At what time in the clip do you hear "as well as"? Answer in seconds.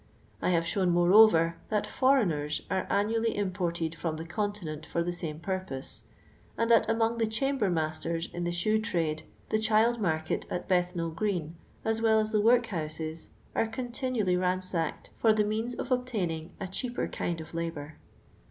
11.85-12.31